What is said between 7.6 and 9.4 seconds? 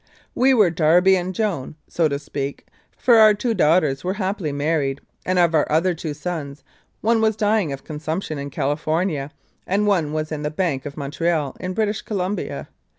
of consumption in California,